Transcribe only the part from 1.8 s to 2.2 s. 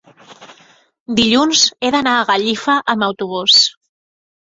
he d'anar